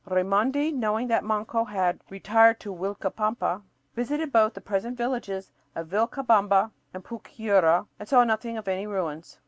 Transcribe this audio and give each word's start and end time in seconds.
Raimondi, 0.09 0.71
knowing 0.71 1.09
that 1.09 1.23
Manco 1.23 1.63
had 1.65 1.99
"retired 2.09 2.59
to 2.61 2.73
Uilcapampa," 2.73 3.61
visited 3.93 4.31
both 4.31 4.55
the 4.55 4.59
present 4.59 4.97
villages 4.97 5.51
of 5.75 5.89
Vilcabamba 5.89 6.71
and 6.91 7.03
Pucyura 7.03 7.85
and 7.99 8.09
saw 8.09 8.23
nothing 8.23 8.57
of 8.57 8.67
any 8.67 8.87
ruins. 8.87 9.37